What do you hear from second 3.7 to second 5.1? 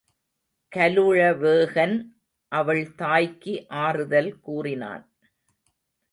ஆறுதல் கூறினான்.